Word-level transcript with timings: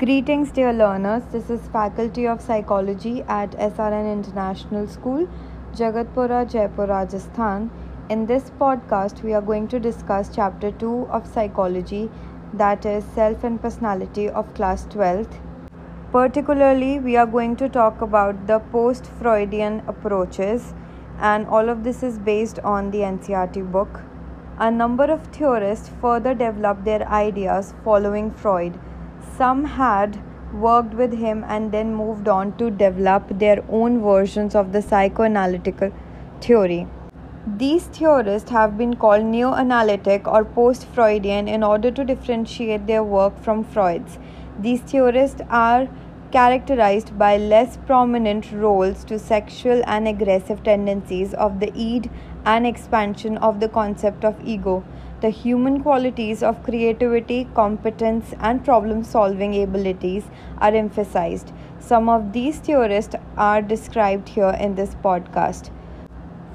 Greetings, 0.00 0.52
dear 0.52 0.72
learners. 0.72 1.24
This 1.32 1.50
is 1.50 1.60
Faculty 1.72 2.24
of 2.28 2.40
Psychology 2.40 3.22
at 3.22 3.50
SRN 3.58 4.12
International 4.12 4.86
School, 4.86 5.28
Jagatpura, 5.74 6.48
Jaipur, 6.48 6.86
Rajasthan. 6.86 7.68
In 8.08 8.24
this 8.26 8.52
podcast, 8.60 9.24
we 9.24 9.32
are 9.34 9.42
going 9.42 9.66
to 9.66 9.80
discuss 9.80 10.30
Chapter 10.32 10.70
2 10.70 11.08
of 11.10 11.26
Psychology, 11.26 12.08
that 12.52 12.86
is 12.86 13.02
Self 13.16 13.42
and 13.42 13.60
Personality 13.60 14.28
of 14.28 14.54
Class 14.54 14.84
12th. 14.86 15.40
Particularly, 16.12 17.00
we 17.00 17.16
are 17.16 17.26
going 17.26 17.56
to 17.56 17.68
talk 17.68 18.00
about 18.00 18.46
the 18.46 18.60
post 18.76 19.10
Freudian 19.20 19.82
approaches, 19.88 20.74
and 21.18 21.44
all 21.48 21.68
of 21.68 21.82
this 21.82 22.04
is 22.04 22.20
based 22.20 22.60
on 22.60 22.92
the 22.92 22.98
NCERT 22.98 23.72
book. 23.72 24.02
A 24.60 24.70
number 24.70 25.10
of 25.16 25.26
theorists 25.38 25.90
further 26.00 26.34
developed 26.34 26.84
their 26.84 27.02
ideas 27.08 27.74
following 27.82 28.30
Freud 28.30 28.78
some 29.38 29.64
had 29.78 30.20
worked 30.52 30.94
with 30.94 31.12
him 31.12 31.44
and 31.46 31.70
then 31.72 31.94
moved 31.94 32.28
on 32.28 32.56
to 32.58 32.70
develop 32.70 33.26
their 33.38 33.64
own 33.70 34.00
versions 34.02 34.54
of 34.54 34.72
the 34.72 34.80
psychoanalytical 34.80 35.92
theory. 36.40 36.86
These 37.56 37.84
theorists 37.98 38.50
have 38.50 38.76
been 38.76 38.96
called 38.96 39.24
neo 39.24 39.54
analytic 39.54 40.26
or 40.26 40.44
post 40.44 40.86
Freudian 40.86 41.46
in 41.48 41.62
order 41.62 41.90
to 41.90 42.04
differentiate 42.04 42.86
their 42.86 43.04
work 43.04 43.40
from 43.42 43.64
Freud's. 43.64 44.18
These 44.58 44.80
theorists 44.80 45.40
are 45.48 45.88
characterized 46.32 47.16
by 47.18 47.36
less 47.38 47.76
prominent 47.86 48.52
roles 48.52 49.04
to 49.04 49.18
sexual 49.18 49.82
and 49.86 50.08
aggressive 50.08 50.62
tendencies 50.62 51.32
of 51.34 51.60
the 51.60 51.72
id 51.74 52.10
and 52.44 52.66
expansion 52.66 53.38
of 53.38 53.60
the 53.60 53.68
concept 53.68 54.24
of 54.24 54.42
ego 54.44 54.84
the 55.20 55.30
human 55.30 55.82
qualities 55.82 56.42
of 56.42 56.62
creativity, 56.62 57.48
competence, 57.54 58.34
and 58.40 58.64
problem 58.64 59.02
solving 59.02 59.60
abilities 59.62 60.24
are 60.58 60.74
emphasized. 60.74 61.52
Some 61.80 62.08
of 62.08 62.32
these 62.32 62.58
theorists 62.58 63.16
are 63.36 63.60
described 63.60 64.28
here 64.28 64.56
in 64.60 64.74
this 64.76 64.94
podcast. 64.96 65.70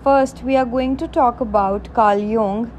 First, 0.03 0.43
we 0.43 0.55
are 0.55 0.65
going 0.65 0.95
to 0.97 1.07
talk 1.07 1.41
about 1.41 1.93
Carl 1.93 2.19
Jung 2.19 2.71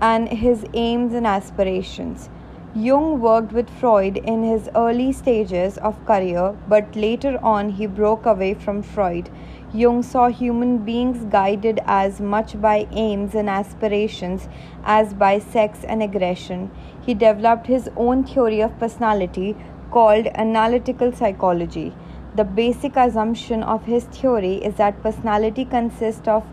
and 0.00 0.28
his 0.28 0.64
aims 0.74 1.14
and 1.14 1.26
aspirations. 1.26 2.28
Jung 2.72 3.20
worked 3.20 3.52
with 3.52 3.68
Freud 3.68 4.16
in 4.16 4.44
his 4.44 4.70
early 4.76 5.10
stages 5.10 5.76
of 5.78 6.06
career, 6.06 6.56
but 6.68 6.94
later 6.94 7.36
on 7.42 7.70
he 7.70 7.88
broke 7.88 8.24
away 8.26 8.54
from 8.54 8.80
Freud. 8.80 9.28
Jung 9.74 10.04
saw 10.04 10.28
human 10.28 10.78
beings 10.78 11.24
guided 11.24 11.80
as 11.84 12.20
much 12.20 12.60
by 12.60 12.86
aims 12.92 13.34
and 13.34 13.50
aspirations 13.50 14.48
as 14.84 15.12
by 15.14 15.40
sex 15.40 15.82
and 15.82 16.00
aggression. 16.00 16.70
He 17.02 17.12
developed 17.12 17.66
his 17.66 17.90
own 17.96 18.22
theory 18.22 18.60
of 18.60 18.78
personality 18.78 19.56
called 19.90 20.28
analytical 20.28 21.10
psychology. 21.10 21.92
The 22.36 22.44
basic 22.44 22.94
assumption 22.94 23.64
of 23.64 23.84
his 23.84 24.04
theory 24.04 24.54
is 24.58 24.76
that 24.76 25.02
personality 25.02 25.64
consists 25.64 26.28
of 26.28 26.44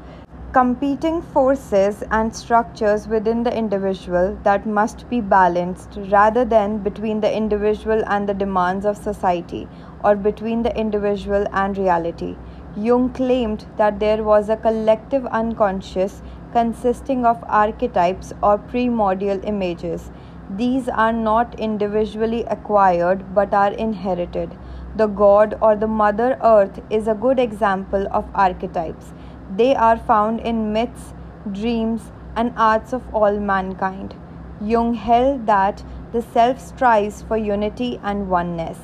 competing 0.53 1.21
forces 1.21 2.03
and 2.09 2.33
structures 2.33 3.05
within 3.07 3.43
the 3.43 3.55
individual 3.55 4.37
that 4.43 4.65
must 4.65 5.07
be 5.09 5.19
balanced 5.19 5.99
rather 6.09 6.45
than 6.45 6.77
between 6.77 7.19
the 7.19 7.31
individual 7.31 8.01
and 8.07 8.29
the 8.29 8.33
demands 8.33 8.85
of 8.85 8.95
society 8.95 9.67
or 10.05 10.15
between 10.15 10.63
the 10.63 10.75
individual 10.77 11.45
and 11.51 11.77
reality. 11.77 12.35
Jung 12.77 13.09
claimed 13.09 13.65
that 13.75 13.99
there 13.99 14.23
was 14.23 14.47
a 14.47 14.55
collective 14.55 15.25
unconscious 15.27 16.21
consisting 16.53 17.25
of 17.25 17.43
archetypes 17.47 18.31
or 18.41 18.57
primordial 18.57 19.43
images. 19.43 20.11
These 20.55 20.87
are 20.87 21.11
not 21.11 21.59
individually 21.59 22.45
acquired 22.45 23.35
but 23.35 23.53
are 23.53 23.73
inherited. 23.73 24.57
The 24.95 25.07
God 25.07 25.57
or 25.61 25.75
the 25.75 25.87
Mother 25.87 26.39
Earth 26.41 26.81
is 26.89 27.07
a 27.07 27.13
good 27.13 27.37
example 27.37 28.07
of 28.11 28.25
archetypes. 28.33 29.11
They 29.55 29.75
are 29.75 29.97
found 29.97 30.41
in 30.41 30.73
myths, 30.73 31.13
dreams, 31.51 32.11
and 32.35 32.53
arts 32.57 32.93
of 32.93 33.03
all 33.13 33.39
mankind. 33.39 34.15
Jung 34.61 34.93
held 34.95 35.45
that 35.45 35.83
the 36.11 36.21
self 36.21 36.59
strives 36.59 37.21
for 37.21 37.37
unity 37.37 37.99
and 38.03 38.29
oneness. 38.29 38.77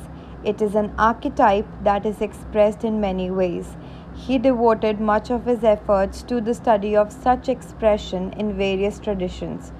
It 0.44 0.62
is 0.62 0.76
an 0.76 0.94
archetype 0.98 1.68
that 1.84 2.06
is 2.06 2.22
expressed 2.22 2.84
in 2.84 3.02
many 3.02 3.30
ways. 3.32 3.76
He 4.16 4.38
devoted 4.38 5.00
much 5.00 5.30
of 5.32 5.46
his 5.46 5.64
efforts 5.64 6.22
to 6.24 6.40
the 6.40 6.54
study 6.54 6.96
of 6.96 7.12
such 7.12 7.50
expression 7.50 8.34
in 8.34 8.58
various 8.58 9.00
traditions. 9.00 9.72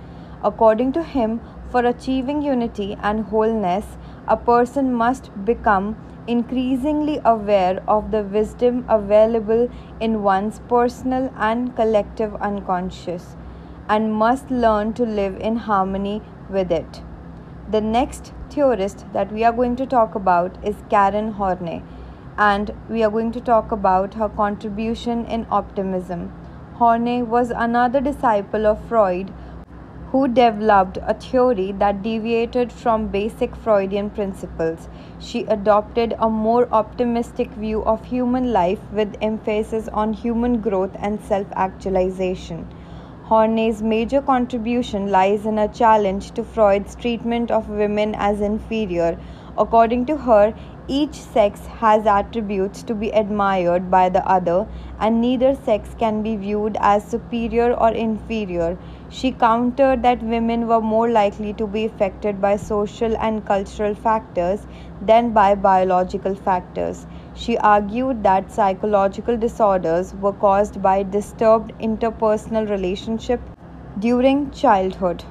According 0.44 0.94
to 0.94 1.04
him, 1.04 1.40
for 1.70 1.86
achieving 1.86 2.42
unity 2.42 2.98
and 3.02 3.26
wholeness, 3.26 3.86
a 4.28 4.38
person 4.38 4.94
must 4.94 5.30
become 5.46 5.96
increasingly 6.28 7.20
aware 7.26 7.84
of 7.88 8.12
the 8.12 8.24
wisdom 8.24 8.86
available 8.88 9.70
in 10.00 10.24
one's 10.24 10.60
personal 10.70 11.32
and 11.38 11.76
collective 11.76 12.34
unconscious 12.36 13.36
and 13.90 14.14
must 14.14 14.50
learn 14.50 14.94
to 14.94 15.04
live 15.04 15.36
in 15.38 15.58
harmony 15.58 16.22
with 16.50 16.72
it. 16.72 17.02
The 17.70 17.82
next 17.82 18.34
theorist 18.50 19.06
that 19.14 19.32
we 19.32 19.44
are 19.44 19.52
going 19.52 19.76
to 19.78 19.86
talk 19.86 20.16
about 20.16 20.58
is 20.64 20.76
Karen 20.90 21.34
Horney, 21.34 21.84
and 22.38 22.72
we 22.90 23.04
are 23.04 23.12
going 23.12 23.32
to 23.34 23.42
talk 23.42 23.72
about 23.72 24.14
her 24.14 24.30
contribution 24.30 25.26
in 25.26 25.46
optimism. 25.52 26.32
Horney 26.76 27.22
was 27.22 27.52
another 27.52 28.00
disciple 28.00 28.66
of 28.66 28.84
Freud 28.86 29.34
who 30.14 30.28
developed 30.28 31.00
a 31.02 31.14
theory 31.16 31.72
that 31.72 32.04
deviated 32.04 32.72
from 32.72 33.08
basic 33.08 33.56
Freudian 33.56 34.12
principles. 34.12 34.88
She 35.18 35.40
adopted 35.46 36.14
a 36.20 36.30
more 36.30 36.68
optimistic 36.72 37.50
view 37.64 37.84
of 37.84 38.06
human 38.06 38.54
life 38.54 38.80
with 38.92 39.18
emphasis 39.22 39.88
on 39.88 40.14
human 40.14 40.62
growth 40.62 40.96
and 41.00 41.20
self 41.20 41.48
actualization. 41.56 42.68
Horney's 43.24 43.82
major 43.82 44.22
contribution 44.22 45.10
lies 45.10 45.48
in 45.48 45.58
a 45.58 45.68
challenge 45.68 46.30
to 46.34 46.44
Freud's 46.44 46.94
treatment 46.94 47.50
of 47.50 47.70
women 47.70 48.14
as 48.16 48.40
inferior. 48.40 49.18
According 49.58 50.06
to 50.08 50.18
her, 50.18 50.54
each 50.88 51.16
sex 51.16 51.66
has 51.80 52.06
attributes 52.06 52.84
to 52.84 52.94
be 52.94 53.10
admired 53.12 53.90
by 53.90 54.10
the 54.10 54.28
other, 54.28 54.68
and 55.00 55.22
neither 55.22 55.56
sex 55.56 55.96
can 55.98 56.22
be 56.22 56.36
viewed 56.36 56.78
as 56.82 57.06
superior 57.06 57.74
or 57.74 57.90
inferior. 57.90 58.78
She 59.14 59.32
countered 59.32 60.02
that 60.02 60.24
women 60.24 60.68
were 60.68 60.82
more 60.82 61.08
likely 61.08 61.54
to 61.54 61.68
be 61.68 61.86
affected 61.86 62.42
by 62.42 62.58
social 62.58 63.16
and 63.18 63.46
cultural 63.46 63.94
factors 63.96 64.66
than 65.00 65.30
by 65.32 65.54
biological 65.56 66.36
factors. 66.36 67.06
She 67.36 67.58
argued 67.60 68.24
that 68.24 68.52
psychological 68.52 69.38
disorders 69.38 70.14
were 70.16 70.34
caused 70.34 70.82
by 70.82 71.04
disturbed 71.04 71.72
interpersonal 71.80 72.70
relationship 72.70 73.40
during 74.00 74.50
childhood. 74.52 75.24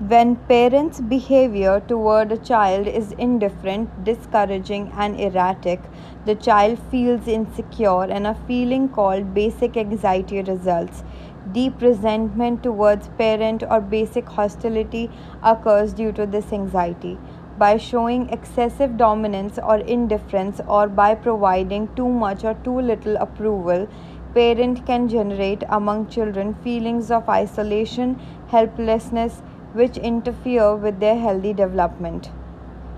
When 0.00 0.36
parents' 0.36 1.00
behavior 1.00 1.80
toward 1.86 2.32
a 2.32 2.38
child 2.38 2.86
is 2.86 3.12
indifferent, 3.12 4.04
discouraging, 4.04 4.90
and 4.96 5.20
erratic, 5.20 5.80
the 6.24 6.34
child 6.34 6.78
feels 6.90 7.28
insecure, 7.28 8.04
and 8.04 8.26
a 8.26 8.34
feeling 8.34 8.88
called 8.88 9.34
basic 9.34 9.76
anxiety 9.76 10.40
results. 10.42 11.02
Deep 11.52 11.80
resentment 11.80 12.62
towards 12.62 13.08
parent 13.18 13.62
or 13.70 13.80
basic 13.80 14.28
hostility 14.28 15.10
occurs 15.42 15.92
due 15.92 16.12
to 16.12 16.26
this 16.26 16.52
anxiety. 16.52 17.18
By 17.58 17.76
showing 17.76 18.28
excessive 18.28 18.96
dominance 18.96 19.58
or 19.58 19.76
indifference 19.78 20.60
or 20.68 20.88
by 20.88 21.14
providing 21.14 21.88
too 21.96 22.08
much 22.08 22.44
or 22.44 22.54
too 22.54 22.80
little 22.80 23.16
approval 23.16 23.88
parent 24.34 24.84
can 24.86 25.08
generate 25.08 25.62
among 25.68 26.06
children 26.08 26.54
feelings 26.64 27.10
of 27.10 27.28
isolation 27.28 28.14
helplessness 28.48 29.40
which 29.72 29.96
interfere 29.96 30.74
with 30.76 31.00
their 31.00 31.16
healthy 31.18 31.52
development. 31.52 32.30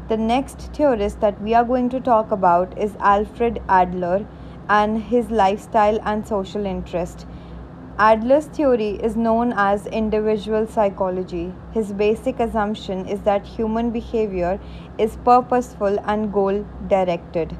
The 0.09 0.17
next 0.17 0.61
theorist 0.75 1.21
that 1.21 1.41
we 1.41 1.55
are 1.55 1.65
going 1.65 1.89
to 1.91 2.01
talk 2.01 2.33
about 2.33 2.77
is 2.77 2.97
alfred 2.99 3.63
adler 3.69 4.27
and 4.69 5.03
his 5.03 5.31
lifestyle 5.31 6.01
and 6.05 6.27
social 6.27 6.67
interest 6.67 7.27
Adler's 8.03 8.47
theory 8.47 8.93
is 9.07 9.15
known 9.15 9.53
as 9.55 9.87
individual 9.87 10.67
psychology. 10.67 11.53
His 11.73 11.93
basic 11.93 12.41
assumption 12.41 13.07
is 13.07 13.21
that 13.25 13.45
human 13.45 13.91
behavior 13.91 14.59
is 14.97 15.19
purposeful 15.23 15.99
and 16.07 16.33
goal 16.33 16.65
directed. 16.89 17.59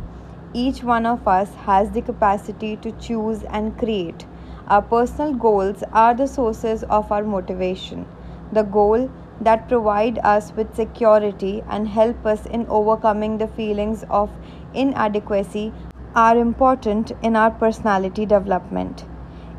Each 0.55 0.83
one 0.83 1.05
of 1.05 1.29
us 1.29 1.55
has 1.67 1.91
the 1.91 2.01
capacity 2.01 2.77
to 2.77 2.93
choose 2.93 3.43
and 3.51 3.77
create. 3.79 4.25
Our 4.69 4.81
personal 4.81 5.35
goals 5.35 5.85
are 5.93 6.15
the 6.15 6.27
sources 6.27 6.85
of 6.85 7.13
our 7.13 7.23
motivation. 7.23 8.07
The 8.51 8.63
goal 8.63 9.11
that 9.43 9.69
provide 9.69 10.21
us 10.21 10.53
with 10.57 10.75
security 10.75 11.63
and 11.69 11.87
help 11.87 12.25
us 12.25 12.47
in 12.47 12.67
overcoming 12.69 13.37
the 13.37 13.49
feelings 13.49 14.07
of 14.09 14.31
inadequacy 14.73 15.71
are 16.15 16.39
important 16.39 17.13
in 17.23 17.37
our 17.37 17.51
personality 17.51 18.25
development. 18.25 19.05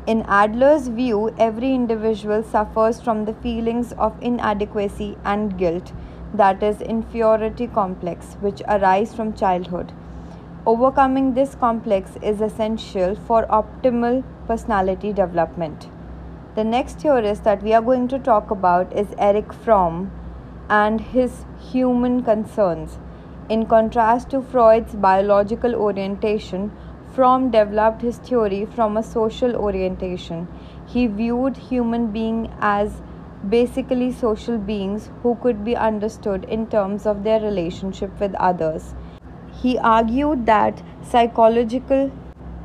In 0.04 0.22
Adler's 0.22 0.88
view, 0.88 1.32
every 1.38 1.72
individual 1.72 2.42
suffers 2.42 3.00
from 3.00 3.24
the 3.24 3.34
feelings 3.34 3.92
of 3.92 4.20
inadequacy 4.20 5.16
and 5.24 5.56
guilt. 5.56 5.92
that 6.34 6.62
is, 6.62 6.80
inferiority 6.80 7.66
complex, 7.66 8.36
which 8.40 8.62
arise 8.66 9.14
from 9.14 9.34
childhood. 9.34 9.92
Overcoming 10.66 11.34
this 11.34 11.54
complex 11.54 12.16
is 12.22 12.40
essential 12.40 13.14
for 13.14 13.46
optimal 13.46 14.24
personality 14.46 15.12
development. 15.12 15.88
The 16.54 16.64
next 16.64 17.00
theorist 17.00 17.44
that 17.44 17.62
we 17.62 17.74
are 17.74 17.82
going 17.82 18.08
to 18.08 18.18
talk 18.18 18.50
about 18.50 18.92
is 18.96 19.14
Erich 19.18 19.52
Fromm 19.52 20.10
and 20.68 21.00
his 21.00 21.44
human 21.60 22.22
concerns. 22.22 22.98
In 23.48 23.66
contrast 23.66 24.30
to 24.30 24.40
Freud's 24.40 24.94
biological 24.94 25.74
orientation, 25.74 26.70
Fromm 27.14 27.50
developed 27.50 28.00
his 28.00 28.16
theory 28.16 28.64
from 28.64 28.96
a 28.96 29.02
social 29.02 29.54
orientation. 29.54 30.48
He 30.86 31.06
viewed 31.06 31.58
human 31.58 32.06
beings 32.10 32.48
as 32.60 33.02
basically 33.48 34.12
social 34.12 34.56
beings 34.56 35.10
who 35.22 35.34
could 35.42 35.62
be 35.62 35.76
understood 35.76 36.44
in 36.44 36.66
terms 36.68 37.04
of 37.04 37.22
their 37.22 37.38
relationship 37.40 38.18
with 38.18 38.34
others. 38.36 38.94
He 39.60 39.76
argued 39.78 40.46
that 40.46 40.82
psychological 41.02 42.10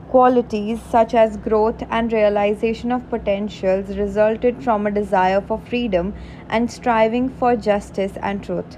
qualities 0.10 0.82
such 0.82 1.14
as 1.14 1.36
growth 1.36 1.84
and 1.90 2.14
realization 2.14 2.94
of 2.94 3.10
potentials 3.10 3.98
resulted 3.98 4.64
from 4.64 4.88
a 4.88 4.92
desire 4.92 5.42
for 5.42 5.60
freedom 5.60 6.14
and 6.48 6.72
striving 6.72 7.28
for 7.28 7.58
justice 7.58 8.18
and 8.22 8.42
truth. 8.42 8.78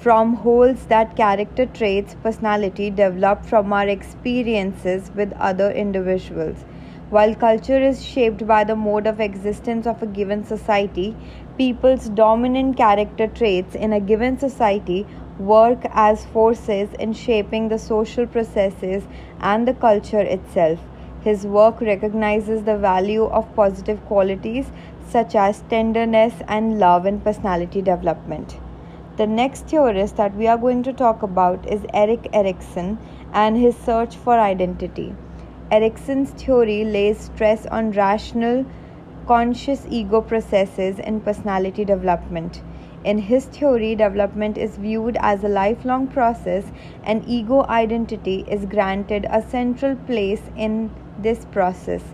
Fromm 0.00 0.34
holds 0.34 0.86
that 0.86 1.16
character 1.16 1.66
traits, 1.66 2.14
personality 2.22 2.88
develop 2.88 3.44
from 3.44 3.72
our 3.72 3.88
experiences 3.88 5.10
with 5.16 5.32
other 5.40 5.72
individuals. 5.72 6.64
While 7.10 7.34
culture 7.34 7.82
is 7.82 8.04
shaped 8.04 8.46
by 8.46 8.62
the 8.62 8.76
mode 8.76 9.08
of 9.08 9.18
existence 9.18 9.88
of 9.88 10.00
a 10.00 10.06
given 10.06 10.44
society, 10.44 11.16
people's 11.56 12.08
dominant 12.10 12.76
character 12.76 13.26
traits 13.26 13.74
in 13.74 13.92
a 13.92 13.98
given 13.98 14.38
society 14.38 15.04
work 15.40 15.80
as 15.90 16.26
forces 16.26 16.88
in 17.00 17.12
shaping 17.12 17.68
the 17.68 17.78
social 17.78 18.24
processes 18.24 19.02
and 19.40 19.66
the 19.66 19.74
culture 19.74 20.20
itself. 20.20 20.78
His 21.22 21.44
work 21.44 21.80
recognizes 21.80 22.62
the 22.62 22.78
value 22.78 23.24
of 23.24 23.52
positive 23.56 24.04
qualities 24.06 24.70
such 25.08 25.34
as 25.34 25.64
tenderness 25.68 26.34
and 26.46 26.78
love 26.78 27.04
in 27.04 27.20
personality 27.20 27.82
development. 27.82 28.58
The 29.18 29.26
next 29.26 29.66
theorist 29.66 30.16
that 30.16 30.36
we 30.36 30.46
are 30.46 30.56
going 30.56 30.84
to 30.84 30.92
talk 30.92 31.24
about 31.24 31.68
is 31.68 31.84
Erik 31.92 32.28
Erikson 32.32 32.98
and 33.32 33.56
his 33.56 33.76
search 33.76 34.14
for 34.14 34.38
identity. 34.38 35.12
Erikson's 35.72 36.30
theory 36.30 36.84
lays 36.84 37.18
stress 37.18 37.66
on 37.66 37.90
rational, 37.90 38.64
conscious 39.26 39.84
ego 39.90 40.20
processes 40.20 41.00
in 41.00 41.20
personality 41.20 41.84
development. 41.84 42.62
In 43.02 43.18
his 43.18 43.46
theory, 43.46 43.96
development 43.96 44.56
is 44.56 44.76
viewed 44.76 45.16
as 45.18 45.42
a 45.42 45.48
lifelong 45.48 46.06
process, 46.06 46.70
and 47.02 47.28
ego 47.28 47.64
identity 47.64 48.44
is 48.46 48.66
granted 48.66 49.26
a 49.28 49.42
central 49.42 49.96
place 49.96 50.42
in 50.56 50.92
this 51.18 51.44
process. 51.46 52.04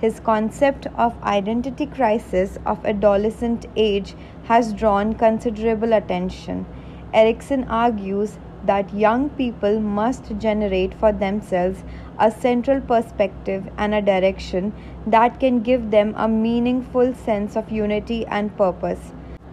His 0.00 0.18
concept 0.18 0.86
of 0.96 1.22
identity 1.22 1.84
crisis 1.84 2.58
of 2.64 2.84
adolescent 2.86 3.66
age 3.76 4.14
has 4.44 4.72
drawn 4.72 5.12
considerable 5.12 5.92
attention. 5.92 6.64
Erikson 7.12 7.64
argues 7.64 8.38
that 8.64 8.94
young 8.94 9.28
people 9.30 9.78
must 9.80 10.32
generate 10.38 10.94
for 10.94 11.12
themselves 11.12 11.82
a 12.18 12.30
central 12.30 12.80
perspective 12.80 13.68
and 13.76 13.94
a 13.94 14.00
direction 14.00 14.72
that 15.06 15.38
can 15.38 15.60
give 15.60 15.90
them 15.90 16.14
a 16.16 16.28
meaningful 16.28 17.14
sense 17.14 17.56
of 17.56 17.70
unity 17.70 18.24
and 18.26 18.56
purpose. 18.56 19.12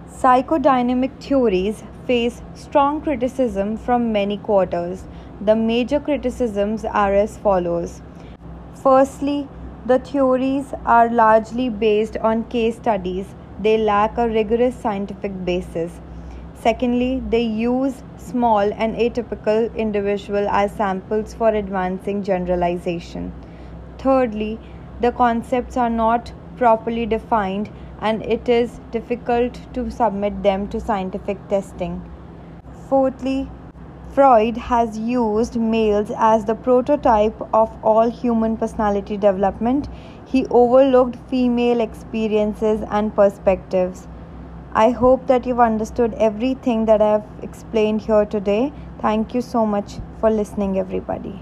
Psychodynamic 0.09 1.19
theories 1.21 1.83
face 2.05 2.41
strong 2.55 3.01
criticism 3.01 3.75
from 3.75 4.11
many 4.13 4.37
quarters. 4.37 5.03
The 5.41 5.55
major 5.55 5.99
criticisms 5.99 6.85
are 6.85 7.13
as 7.13 7.37
follows. 7.37 8.01
Firstly, 8.75 9.47
the 9.87 9.99
theories 9.99 10.73
are 10.85 11.09
largely 11.09 11.69
based 11.69 12.17
on 12.17 12.43
case 12.45 12.75
studies, 12.75 13.25
they 13.61 13.77
lack 13.77 14.17
a 14.17 14.27
rigorous 14.27 14.75
scientific 14.75 15.45
basis. 15.45 16.01
Secondly, 16.55 17.23
they 17.29 17.43
use 17.43 18.03
small 18.17 18.73
and 18.73 18.95
atypical 18.95 19.73
individuals 19.77 20.47
as 20.51 20.73
samples 20.73 21.33
for 21.33 21.49
advancing 21.49 22.21
generalization. 22.21 23.31
Thirdly, 23.97 24.59
the 24.99 25.13
concepts 25.13 25.77
are 25.77 25.89
not 25.89 26.33
properly 26.57 27.05
defined 27.05 27.69
and 28.01 28.21
it 28.23 28.49
is 28.49 28.81
difficult 28.91 29.61
to 29.73 29.89
submit 29.89 30.43
them 30.43 30.67
to 30.67 30.81
scientific 30.81 31.47
testing. 31.47 32.01
Fourthly, 32.89 33.49
Freud 34.17 34.57
has 34.57 34.97
used 34.97 35.57
males 35.57 36.11
as 36.17 36.43
the 36.45 36.55
prototype 36.55 37.39
of 37.53 37.71
all 37.83 38.09
human 38.09 38.57
personality 38.57 39.15
development. 39.15 39.87
He 40.25 40.47
overlooked 40.47 41.17
female 41.29 41.81
experiences 41.81 42.81
and 42.89 43.13
perspectives. 43.13 44.07
I 44.73 44.89
hope 44.89 45.27
that 45.27 45.45
you've 45.45 45.59
understood 45.59 46.15
everything 46.15 46.85
that 46.85 46.99
I've 46.99 47.29
explained 47.43 48.01
here 48.01 48.25
today. 48.25 48.73
Thank 49.03 49.35
you 49.35 49.41
so 49.41 49.67
much 49.67 49.99
for 50.19 50.31
listening, 50.31 50.79
everybody. 50.79 51.39